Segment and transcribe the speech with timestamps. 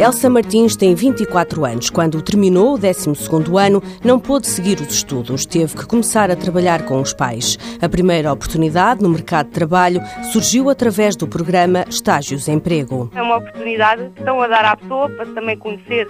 [0.00, 1.90] Elsa Martins tem 24 anos.
[1.90, 5.44] Quando terminou o 12º ano, não pôde seguir os estudos.
[5.44, 7.58] Teve que começar a trabalhar com os pais.
[7.82, 10.00] A primeira oportunidade no mercado de trabalho
[10.32, 13.10] surgiu através do programa Estágios Emprego.
[13.14, 16.08] É uma oportunidade que estão a dar à pessoa para também conhecer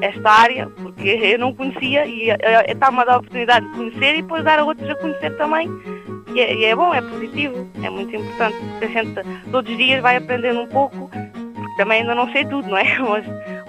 [0.00, 3.72] esta área, porque eu não conhecia e eh, eh, está-me a dar a oportunidade de
[3.76, 5.68] conhecer e depois dar a outros a conhecer também.
[6.32, 9.14] E é, e é bom, é positivo, é muito importante, a gente
[9.50, 11.10] todos os dias vai aprendendo um pouco
[11.76, 12.98] também ainda não sei tudo, não é?
[12.98, 13.24] Mas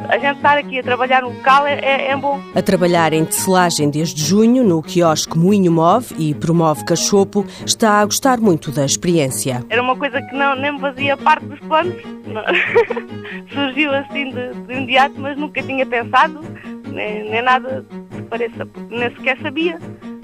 [0.09, 2.41] a gente estar aqui a trabalhar no local é, é, é bom.
[2.55, 8.05] A trabalhar em tecelagem desde junho, no quiosque Moinho Move e Promove Cachopo, está a
[8.05, 9.63] gostar muito da experiência.
[9.70, 11.95] Era uma coisa que não, nem me fazia parte dos planos.
[13.53, 16.41] Surgiu assim de, de imediato, mas nunca tinha pensado,
[16.88, 19.80] nem, nem nada que pareça, nem sequer sabia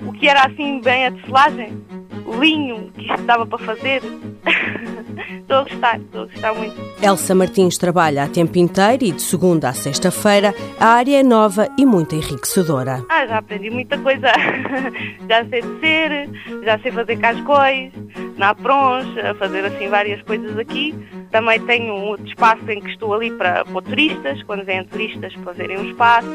[0.05, 1.83] o que era assim bem a tecelagem,
[2.25, 4.01] o linho que isto dava para fazer.
[5.29, 6.75] Estou a gostar, estou a gostar muito.
[7.01, 10.53] Elsa Martins trabalha a tempo inteiro e de segunda a sexta-feira.
[10.79, 13.05] A área é nova e muito enriquecedora.
[13.09, 14.27] Ah, já aprendi muita coisa.
[15.29, 16.29] já sei tecer,
[16.63, 17.91] já sei fazer cascóis,
[18.37, 20.95] na proncha, fazer assim várias coisas aqui.
[21.31, 25.33] Também tenho um outro espaço em que estou ali para, para turistas, quando vêm turistas
[25.43, 26.27] fazerem um espaço,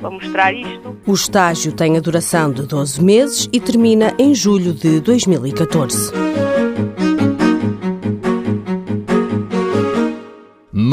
[0.00, 0.96] para mostrar isto.
[1.04, 6.12] O estágio tem a duração de 12 meses e termina em julho de 2014.